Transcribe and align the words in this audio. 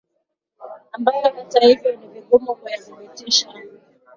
ambayo 0.91 1.21
hata 1.37 1.59
hivyo 1.59 1.95
ni 1.95 2.07
vigumu 2.07 2.55
kuyathibitisha 2.55 3.49